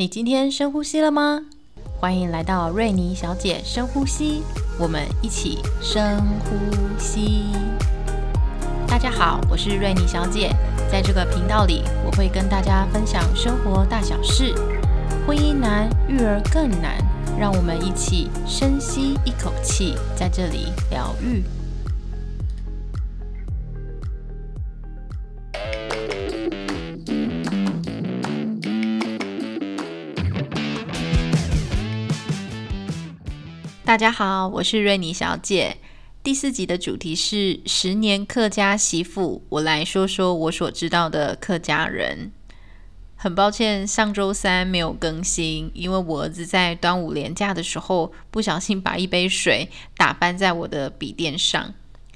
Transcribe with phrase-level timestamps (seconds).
[0.00, 1.40] 你今天深呼吸了吗？
[1.98, 4.44] 欢迎来到瑞妮小姐深呼吸，
[4.78, 6.56] 我们一起深呼
[6.96, 7.46] 吸。
[8.86, 10.54] 大家好，我是瑞妮小姐，
[10.88, 14.54] 在这个频道里，我会跟大家分享生活大小事。
[15.26, 16.96] 婚姻难，育儿更难，
[17.36, 21.42] 让我们一起深吸一口气，在这里疗愈。
[33.88, 35.78] 大家好，我是瑞妮小姐。
[36.22, 42.30] 第四集的主题是十年客家媳妇，我来说说我所知道的客家人。
[43.16, 51.72] 很抱歉，上周三没有更新，因为我儿子在端午连假的时候不小心把一杯水打翻在我的笔电上。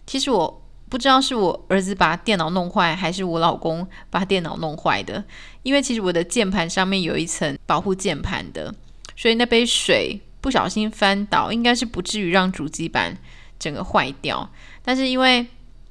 [0.07, 5.25] 其实我不知道是我儿子把电脑弄坏，还是我老公把电脑弄坏的。
[5.62, 8.75] 因为其实我的键盘上面有一层保护键盘的，
[9.17, 10.20] 所以那杯水。
[10.43, 13.17] 不小心翻倒，应该是不至于让主机板
[13.59, 14.51] 整个坏掉。
[14.84, 15.47] 但是因为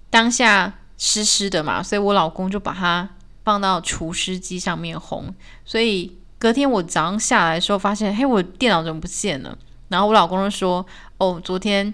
[0.10, 3.10] 当下湿湿的嘛，所以我老公就把它
[3.46, 5.24] 放到除湿机上面烘。
[5.64, 9.58] 所以隔天我早上下来的时候，发现，嘿，我电脑怎么不见了？
[9.88, 10.86] 然后我老公就说
[11.18, 11.94] ：“哦，昨天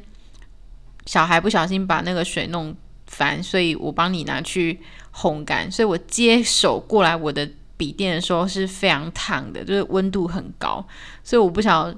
[1.05, 4.81] 小孩不小心把那个水弄翻，所以我帮你拿去
[5.13, 10.83] 烘干。”所以我接手过来我的笔电的时候是非常烫的，就是温度很高，
[11.23, 11.93] 所以我不晓。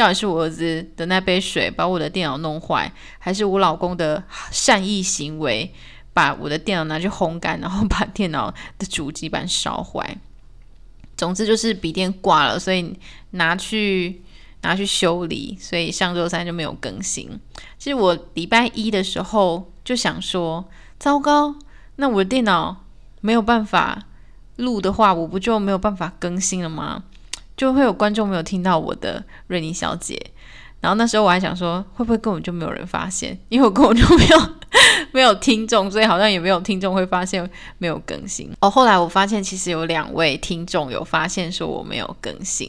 [0.00, 5.70] 到底是我儿子的那杯水把我的电脑弄坏，还是我老公的善意行为
[6.14, 10.16] 把我的电脑拿去烘干，然后把电脑的主机板烧坏？
[11.18, 12.98] 总之就是笔电挂了，所以
[13.32, 14.22] 拿去
[14.62, 17.38] 拿去修理，所以上周三就没有更新。
[17.76, 20.66] 其实我礼拜一的时候就想说，
[20.98, 21.56] 糟糕，
[21.96, 22.86] 那我的电脑
[23.20, 24.06] 没有办法
[24.56, 27.04] 录的话，我不就没有办法更新了吗？
[27.60, 30.18] 就会有观众没有听到我的瑞妮小姐，
[30.80, 33.38] 然后那时候我还想说，会不会根本就没有人发现？
[33.50, 34.38] 因为我根本就没有
[35.12, 37.46] 没有听众，所以好像也没有听众会发现
[37.76, 38.50] 没有更新。
[38.62, 42.66] 哦，后来我发现其实有两位听众有发现说我没有更新，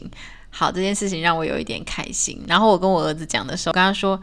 [0.50, 2.44] 好，这件事情让我有一点开心。
[2.46, 4.20] 然后我跟我儿子讲的时候，跟他说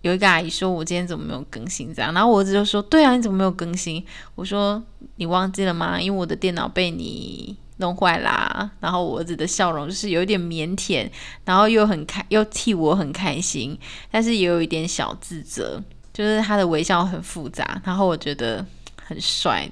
[0.00, 4.02] 有一个阿姨说我今天怎么没有更新这样，然后我儿子就说，对啊，你怎么没有更新？
[4.34, 4.82] 我说
[5.16, 6.00] 你忘记了吗？
[6.00, 7.58] 因为我的电脑被你。
[7.80, 11.08] 弄坏啦，然后我儿子的笑容就是有一点腼腆，
[11.44, 13.76] 然后又很开，又替我很开心，
[14.10, 15.82] 但是也有一点小自责，
[16.12, 18.64] 就是他的微笑很复杂，然后我觉得
[19.02, 19.68] 很帅。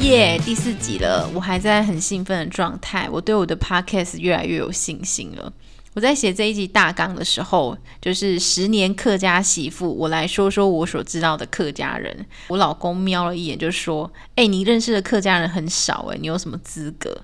[0.00, 5.52] 耶，第四集了，我还在很兴奋的状态，我对我的 podcast 越来越有信心了。
[5.94, 12.24] 我在写这一集大纲的时候，就是十年客家媳妇，我来说说我所知道的客家人。
[12.48, 17.22] 我老公瞄了一眼，就说：“哎，你认识的客家人很少，哎，你有什么资格？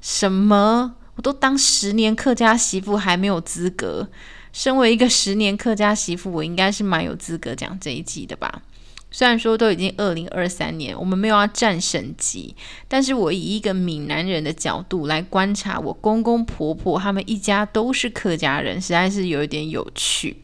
[0.00, 0.96] 什么？
[1.14, 4.08] 我都当十年客家媳妇还没有资格？
[4.52, 8.62] 身为一个十年客家媳妇，我应该是蛮有资格讲这一集的吧？”
[9.12, 12.56] 虽然说都已经二零二三年，我们没有要战省级，
[12.88, 20.42] 但是我以一个闽南人的角度来观察，我公公婆婆他们一家都是客家人，实在是有一点有趣。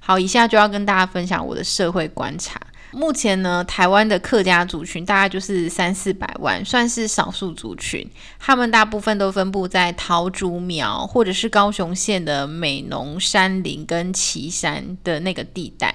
[0.00, 2.60] 好，以下就要跟大家分享我的社会观察。
[2.90, 8.08] 目前呢，台湾的客家族群大概就是三四百万，算是少数族群。
[8.38, 15.94] 他们大部分都分布在桃竹苗或者是高雄县的美浓山林跟旗山的那个地带。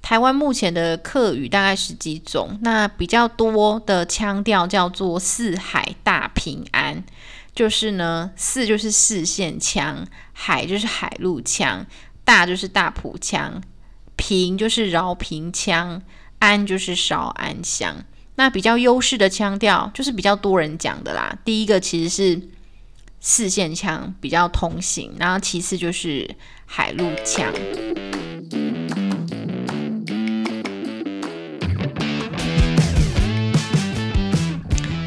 [0.00, 7.04] 台湾目前的客语大概十几种，那比较多的腔调叫做四海大平安，
[7.54, 11.84] 就是呢四就是四线腔，海就是海陆腔，
[12.24, 13.62] 大就是大埔腔，
[14.16, 16.00] 平就是饶平腔，
[16.38, 18.04] 安就是少安乡。
[18.36, 21.36] 那比较优势的腔调就是比较多人讲的啦。
[21.44, 22.40] 第一个其实是
[23.20, 27.52] 四线腔比较通行，然后其次就是海陆腔。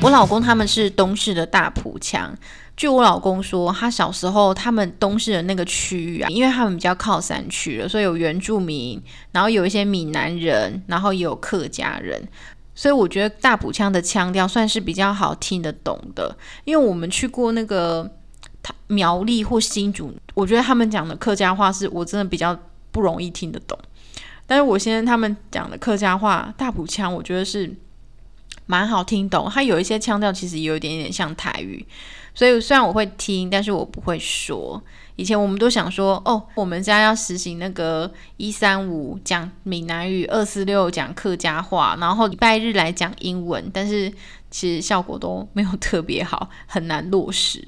[0.01, 2.35] 我老公他们是东市的大埔腔。
[2.75, 8.99] 据我老公说，他小时候他们东市的那个区域啊，因为他们比较靠山区了，所以有原住民，
[9.31, 12.19] 然后有一些闽南人，然后也有客家人，
[12.73, 16.35] 所以我觉得大埔腔的腔调算是比较好听得懂的。
[16.63, 18.09] 因为我们去过那个
[18.87, 22.57] 苗栗或新竹，我觉得他们讲的客家话是我真的比较
[22.91, 23.77] 不容易听得懂。
[24.47, 27.71] 但是我现在他们讲的客家话大埔腔，我觉得是。
[28.65, 29.49] 蛮好听懂。
[29.51, 31.85] 它有一些腔调其实有一点点像台语，
[32.33, 34.81] 所以虽然我会听，但是我不会说。
[35.17, 44.11] 以前我们都想说，哦，我们家要实行那个一三五讲闽南语，二四六讲客家话，然后礼拜日来讲英文，但是
[44.49, 47.67] 其实效果都没有特别好，很难落实。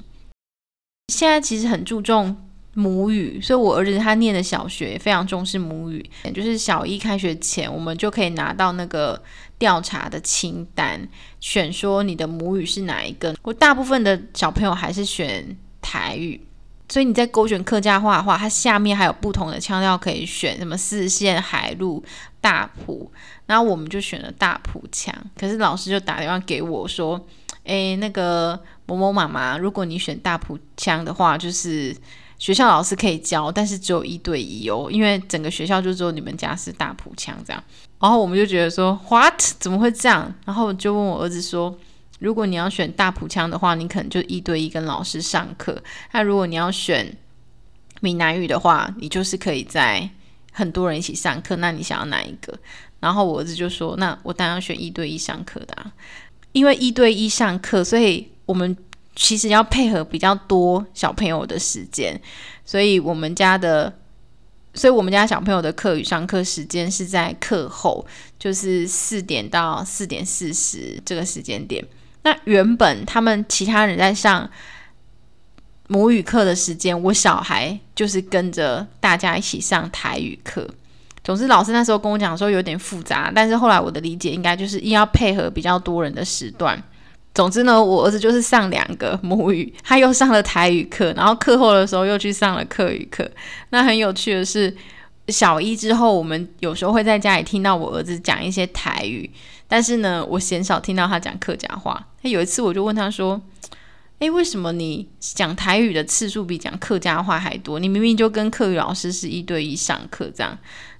[1.12, 2.34] 现在其实很注重
[2.74, 6.04] 母语，所以我儿子他念的小学非常重视母语，
[6.34, 9.22] 就是小一开学前，我们就可以拿到那个
[9.58, 11.08] 调查的清单，
[11.40, 13.34] 选说你的母语是哪一个。
[13.42, 16.40] 我大部分的小朋友还是选台语。
[16.86, 22.04] 所以你在勾选客家话的话，它下面还有不同的腔调可以选，什么四线、海陆、
[22.42, 23.10] 大埔，
[23.46, 25.12] 然后我们就选了大埔腔。
[25.34, 27.26] 可是老师就打电话给我说
[27.64, 31.96] ：“诶，那个某某妈妈，如果你选大埔腔的话，就是
[32.38, 37.62] 学校老师可以教，但是只有一对一哦，因为整个学校就只有你们家是大埔腔这样。”
[38.00, 39.40] 然后我们就觉得说：“What？
[39.58, 41.78] 怎么会这样？”然后就问我儿子说。
[42.20, 45.82] 如果你要选大埔腔的话，你可能就一对一跟老师上课。
[46.12, 47.14] 那如果你要选
[48.00, 50.08] 闽南语的话，你就是可以在
[50.52, 51.56] 很多人一起上课。
[51.56, 52.56] 那你想要哪一个？
[53.00, 55.92] 然后我儿子就说：“那我当然要选一对一上课的，啊，
[56.52, 58.74] 因为一对一上课，所以我们
[59.14, 62.20] 其实要配合比较多小朋友的时间。
[62.64, 63.92] 所以我们家的，
[64.72, 68.04] 所以我们家小朋友的课与上课时间是在课后，
[68.38, 71.84] 就是四点到四点四十这个时间点。”
[72.24, 74.48] 那原本他们其他人在上
[75.88, 80.66] 母语课的时间，我小孩就是跟着大家一起上台语课。
[81.22, 86.82] 总之，老师那时候跟我讲说有点复杂，但是后来我的理解应该就是要配合比较多人的时段。
[87.34, 93.28] 总之呢，我儿子就是上两个母语，他又上了台语课，然后课后的时候又去上了客语课。
[93.70, 94.72] 那很有趣的是，
[95.28, 99.28] 小一之后，我们有时候会在家里听到我儿子讲一些台语。
[99.66, 102.06] 但是呢，我鲜少听到他讲客家话。
[102.22, 103.40] 他有一次，我就问他说
[104.20, 107.80] ：“诶，为什么你讲台语的次数比讲客家话还多？
[107.80, 110.56] 你明明就跟客语老师是一对一上课这样。”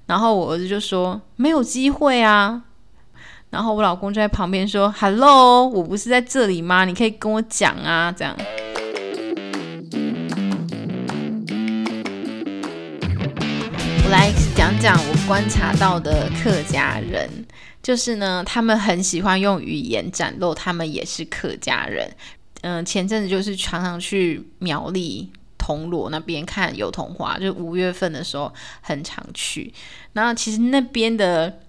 [0.07, 2.65] 然后我儿子就说：“没有机会啊。”
[3.55, 6.85] 然后我老公就在旁边说：“Hello，我不是在这里吗？
[6.85, 8.37] 你可以跟我讲啊。”这样。
[14.03, 17.31] 我来讲讲我观察到的客家人。
[17.81, 22.11] 就是呢，他们很喜欢用语言展露他们也是客家人。
[22.63, 29.73] 嗯，前阵子就是常常去苗栗铜锣那边看有桐花，就五月份的时候很常去。
[30.13, 31.61] 然后其实那边的，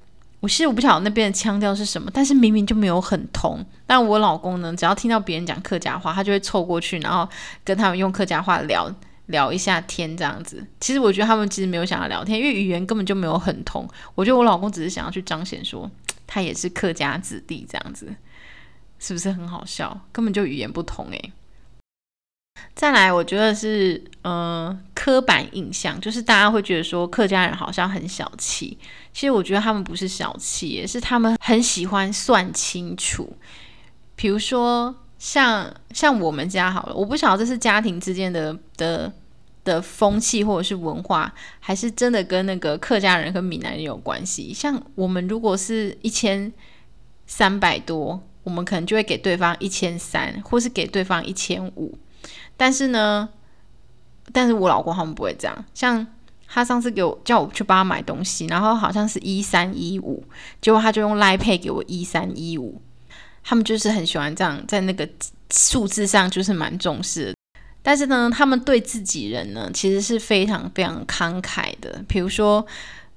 [0.46, 3.66] 我其实我不晓得那边的腔调是什么，但是明明就没有很通。
[3.88, 7.28] 但我老公呢，只要听到别人讲客家话，他就会凑过去，然后
[7.64, 8.94] 跟他们用客家话聊
[9.26, 10.64] 聊一下天这样子。
[10.80, 13.90] 其实我觉得他们其实没有想要聊天，因为语言根本就没有很通。
[14.14, 15.90] 我觉得我老公只是想要去彰显说。
[16.28, 18.14] 他也是客家子弟，这样子
[19.00, 20.00] 是不是很好笑？
[20.12, 21.34] 根本就语言不同诶。
[22.74, 28.78] 再来，我觉得是呃刻板印象，就是大家会觉得说客家人好像很小气。
[29.14, 33.36] 其实我觉得他们不是小气，也是他们很喜欢算清楚。
[34.16, 39.12] 比如说像像我们家好了，我不晓得这是家庭之间的的。
[39.66, 44.54] 的风气或者是文化，还是真的跟那个客家人和闽南人有关系。
[44.54, 46.54] 像我们如果是一千
[47.26, 51.98] 三百多，我们可能就会给对方一千三，或是给对方一千五。
[52.58, 53.30] 但是呢，
[54.32, 55.66] 但是我老公他们不会这样。
[55.74, 56.06] 像
[56.48, 60.24] 他上次给我叫我去帮他买东西，然后好像是一三一五，
[60.62, 62.82] 结果他就用赖配给我一三一五。
[63.44, 65.08] 他们就是很喜欢这样，在那个
[65.52, 67.36] 数字上就是蛮重视。
[67.84, 72.04] 但是呢，他们对自己人呢，其实是非常非常慷慨的。
[72.08, 72.66] 比如说，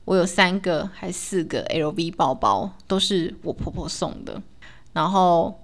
[0.05, 4.43] 我有三个还四个 LV 包包，都是我婆婆送的。
[4.93, 5.59] 然后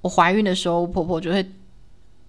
[0.00, 1.48] 我怀孕的时候，我婆婆就会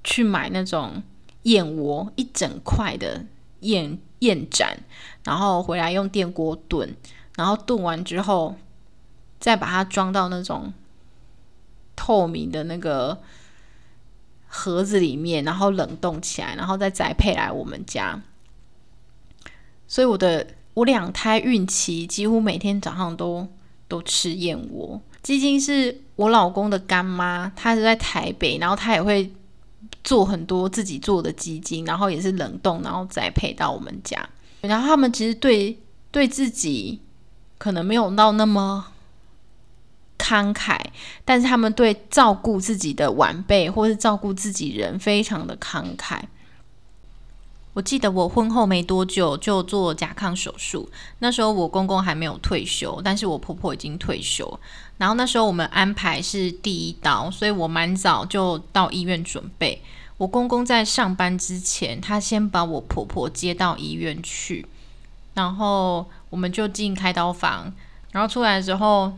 [0.03, 1.01] 去买那种
[1.43, 3.25] 燕窝，一整块的
[3.61, 4.77] 燕燕盏，
[5.23, 6.95] 然后回来用电锅炖，
[7.35, 8.55] 然后炖完之后，
[9.39, 10.73] 再把它装到那种
[11.95, 13.19] 透明的那个。
[14.55, 18.21] 盒子里面，然后冷冻起来，然后再宅配来我们家。
[19.87, 20.45] 所以我的
[20.75, 23.47] 我两胎孕期几乎每天早上都
[23.87, 25.01] 都吃燕窝。
[25.23, 29.33] 基金是我老公的干妈，她是在台北，然后她也会
[30.03, 34.27] 做很多自己做的基金，然后也是冷冻，然后再配到我们家。
[34.61, 35.77] 然后他们其实对
[36.11, 37.01] 对自己
[37.57, 38.87] 可能没有到那么。
[40.15, 40.79] 慷慨，
[41.25, 46.17] 但是他们对照顾自己的晚辈或是照顾自己人非常的慷慨。
[47.73, 50.87] 我记得我婚后没多久就做甲亢手术，
[51.19, 54.59] 那时候我公公还没有退休，但是我婆婆已经退休。
[54.97, 59.81] 然后那时候我们安排是第一刀，所以我蛮早就到医院准备。
[60.17, 64.67] 我公公在上班之前，他先把我婆婆接到医院去，
[65.33, 67.73] 然后我们就进开刀房。
[68.11, 69.11] 然后出来的时候，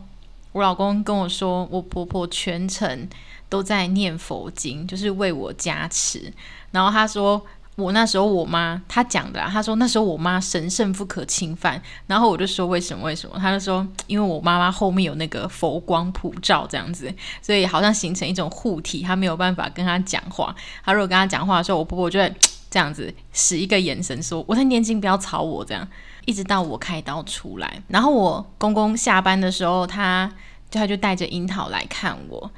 [0.52, 3.06] 我老公跟我说，我婆婆全程
[3.50, 6.32] 都在念佛经，就是为我加持。
[6.70, 7.44] 然后他说。
[7.76, 13.38] 我那时候我妈她讲的，她说那时候我妈神圣不可侵犯，然后我就说为什么为什么？
[13.38, 20.54] 她就说因为我妈妈后面有那个佛光普照这样子，所以好像形成一种护体，她没有办法跟她讲话。
[20.84, 22.34] 她如果跟她讲话的时候，我婆婆就会
[22.70, 25.86] 这样子使一个眼神说我在念经，不要吵我这样。
[26.24, 30.28] 一直到我开刀出来，然后我公公下班的时候，他
[30.68, 32.50] 就他就带着樱桃来看我。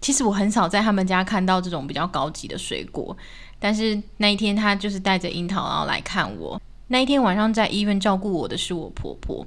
[0.00, 3.16] 其实我很少在他们家看到这种比较高级的水果。
[3.60, 6.60] 但是那一天，他就是带着樱桃，然后来看我。
[6.86, 9.44] 那一天晚上在医院照顾我的是我婆婆。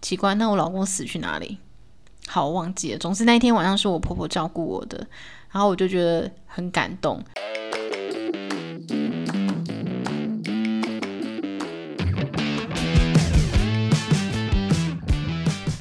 [0.00, 1.58] 奇怪，那我老公死去哪里？
[2.26, 2.98] 好，忘记了。
[2.98, 5.06] 总之那一天晚上是我婆婆照顾我的，
[5.50, 7.22] 然后我就觉得很感动。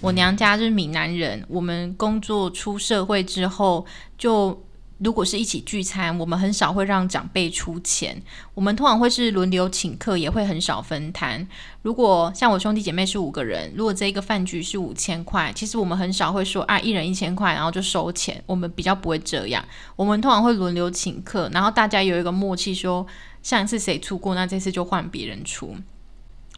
[0.01, 3.85] 我娘家是闽南人，我们工作出社会之后
[4.17, 4.61] 就。
[5.03, 8.21] 如果是一起聚餐，我们很少会让长辈出钱，
[8.53, 11.47] 我们通常会是轮流请客，也会很少分摊。
[11.81, 18.43] 如果像我兄弟姐妹是五个人，如果这一个饭局是五千块，其实我们很少会说啊一人一千块，然后就收钱。
[18.45, 19.65] 我们比较不会这样，
[19.95, 23.07] 我们通常会轮流请客，然后大家有一个默契，说
[23.41, 25.75] 上一次谁出过，那这次就换别人出。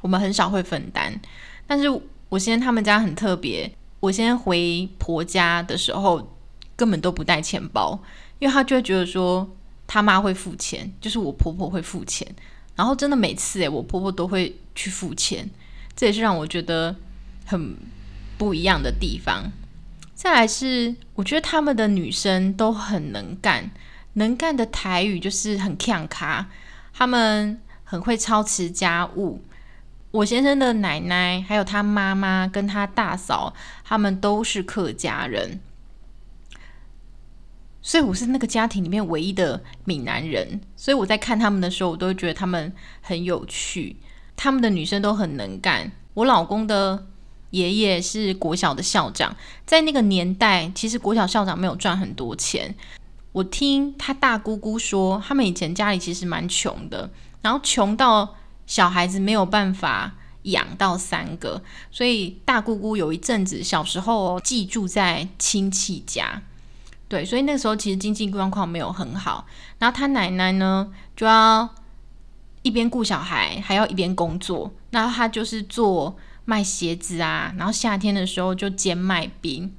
[0.01, 1.17] 我们很少会分担。
[1.65, 1.88] 但是
[2.27, 6.35] 我先他们家很特别，我先回婆家的时候
[6.75, 7.97] 根本都不带钱包。
[8.43, 9.50] 因为他就会觉得说
[9.88, 12.27] 他妈会付钱，就是我婆婆会付钱，
[12.75, 15.50] 然后真的每次诶，我婆婆都会去付钱，
[15.95, 16.93] 这也是让我觉得
[17.45, 17.73] 很
[18.38, 19.50] 不一样的地方。
[20.13, 23.71] 再来是，我觉得他们的女生都很能干，
[24.15, 26.50] 能干的台语就是很强卡，
[26.93, 29.41] 他们很会操持家务。
[30.12, 33.53] 我先生的奶奶还有他妈妈跟他大嫂，
[33.85, 35.62] 他们都是客家人。
[37.85, 43.97] 所以我是那个家庭里面唯一的闽南人，所以我在看他们的时候，我都会觉得他们很有趣。
[44.37, 45.91] 他们的女生都很能干。
[46.13, 47.07] 我老公的
[47.51, 49.35] 爷爷是国小的校长，
[49.65, 52.73] 在那个年代，其实国小校长没有赚很多钱。
[53.33, 57.11] 我听他大姑姑说，他们以前家里其实蛮穷的，
[57.41, 58.35] 然后穷到
[58.65, 61.61] 小孩子没有办法养到三个，
[61.91, 66.41] 所以大姑姑有一阵子小时候寄住在亲戚家。
[67.13, 69.46] 对，所以那时候其实经济状况没有很好，
[69.77, 71.70] 然后他奶奶呢就要
[72.63, 74.74] 一边顾小孩，还要一边工作。
[74.89, 79.72] 那他就是做卖鞋子啊，然后夏天的时候就兼卖冰，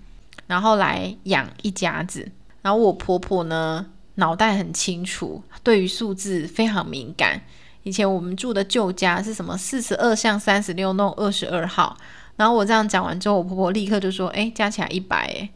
[0.47, 2.31] 然后来养一家子。
[2.63, 7.43] 然后我婆婆呢脑袋很清楚，对于数字非常敏感。
[7.83, 11.97] 以前我们住的旧家是什么四十二巷三十六弄二十二号，
[12.37, 15.51] 然后我这样讲完之后，我婆婆立刻就说：“哎，加起来一百。”哎。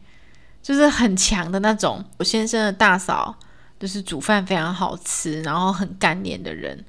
[0.61, 2.03] 就是很强的那种。
[2.17, 3.35] 我先生的大嫂
[3.79, 6.85] 就是煮饭非常好吃，然后很干练的人。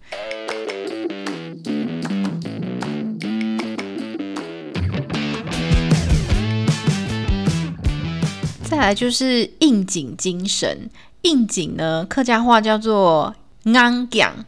[8.64, 10.90] 再来就是应景精神，
[11.22, 13.34] 应景呢，客家话叫做
[13.64, 14.44] 安讲，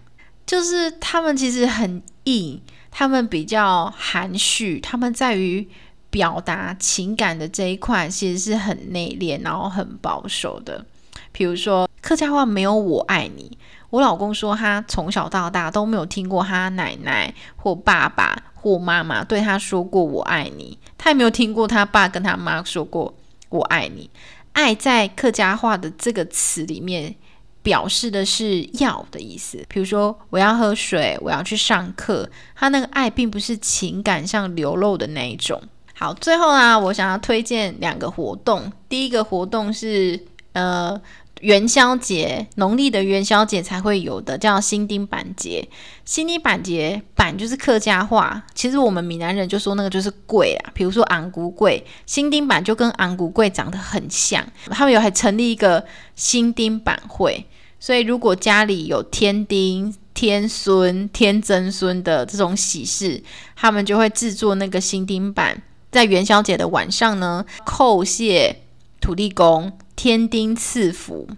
[0.47, 2.61] 就是他们其实很硬，
[2.91, 5.69] 他们比较含蓄，他们在于。
[6.13, 10.85] 表达情感的这一块其实是很内敛，然后很保守的。
[11.33, 13.57] 比如说客家话没有“我爱你”，
[13.89, 23.15] 我老公说他从小到大都没有听过他奶奶或爸爸或妈妈对他说过“我爱你”，他也没有听过他爸跟他妈说过
[23.49, 24.11] “我爱你”。
[24.53, 27.15] 爱在客家话的这个词里面
[27.63, 29.65] 表示的是要的意思。
[29.67, 35.63] 比如说我要喝水，我要去上课，他那个爱并不是情感上流露的那一种。
[36.03, 38.73] 好，最后啊，我想要推荐两个活动。
[38.89, 40.19] 第一个活动是
[40.53, 41.01] 呃
[41.43, 45.69] 元宵节，农历的元宵节才会有的，叫新丁板节。
[46.05, 54.45] 新丁板节板就是客家话，其实我们闽南人就说那个就是贵啊，比如说昂古贵，新丁板就跟昂古贵长得很像。
[54.71, 55.85] 他们有还成立一个
[56.17, 57.47] 新丁板会，
[57.79, 63.23] 所以如果家里有添丁、天孙、天曾孙的这种喜事，
[63.55, 65.63] 他们就会制作那个新丁板。
[65.93, 68.63] 在元宵节的晚上呢，叩谢
[69.01, 71.29] 土地公、天丁赐福。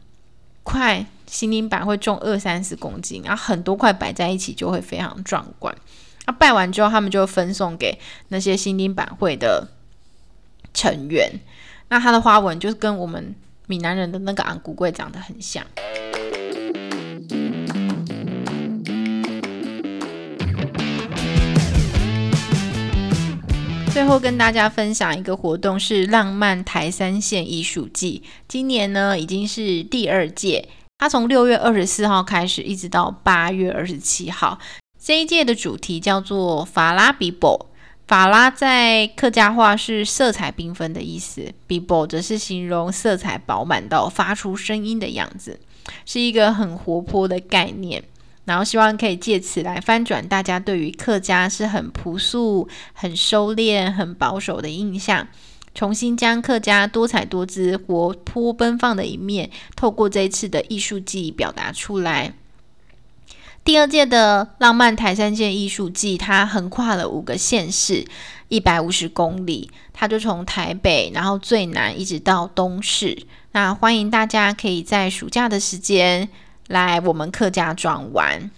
[0.63, 5.77] 块心灵板会重二三十公斤，然后很多块摆在一起就会非常壮观。
[6.25, 9.69] 那拜完之后，他们就分送给那些新丁板会的
[10.73, 11.39] 成员。
[11.89, 13.35] 那它的花纹就是跟我们
[13.67, 15.63] 闽南人的那个昂古贵长得很像。
[24.05, 28.23] 最后跟大家分享一个活动，是浪漫台三线艺术季。
[28.47, 30.69] 今年呢已经是第二届，
[30.99, 34.59] 它从六月二十四号开始，一直到八月二十七号。
[35.03, 37.71] 这一届的主题叫做法拉比波。
[38.07, 45.59] 法拉在客家话是色彩缤纷的意思，比波则是形容色彩饱满到发出声音的样子，
[46.05, 48.05] 是一个很活泼的概念。
[48.45, 55.27] 然后希望可以借此来翻转大家对于客家是很朴素、很收敛、很保守的印象，
[55.75, 62.35] 重新将客家多彩多姿、活泼奔放的一面，透过这一次的艺术季表达出来。
[63.65, 68.05] 第二届的浪漫台三线艺术季，它横跨了五个县市，
[68.49, 73.27] 一百五十公里，它就从台北，然后最南一直到东市。
[73.53, 76.29] 那欢迎大家可以在暑假的时间。
[76.69, 78.51] 来我们客家庄玩，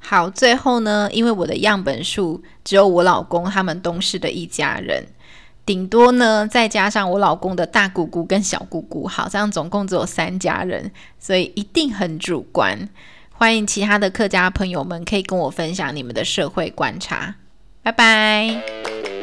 [0.00, 5.06] 好，最后呢，因为我的样本数只有我老公他们东市的一家人，
[5.64, 12.88] 顶多呢再加上我老公的大姑姑跟小姑姑，好，这样总共只有三家人，所以一定很主观。
[13.32, 17.36] 欢迎其他的客家朋友们可以跟我分享你们的社会观察，
[17.82, 19.17] 拜拜。